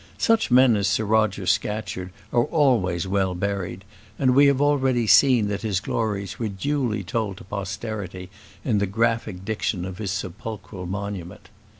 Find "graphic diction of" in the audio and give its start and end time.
8.87-9.99